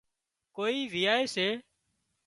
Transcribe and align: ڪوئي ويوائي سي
ڪوئي 0.55 0.79
ويوائي 0.91 1.23
سي 1.33 1.47